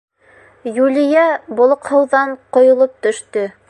[0.85, 1.27] Юлия
[1.61, 3.51] болоҡһоуҙан ҡойолоп төштө.